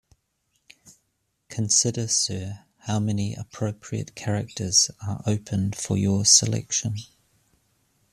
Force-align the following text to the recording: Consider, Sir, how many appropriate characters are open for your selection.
Consider, 1.47 2.07
Sir, 2.07 2.65
how 2.87 2.97
many 2.97 3.35
appropriate 3.35 4.15
characters 4.15 4.89
are 5.03 5.21
open 5.27 5.73
for 5.73 5.95
your 5.95 6.25
selection. 6.25 6.95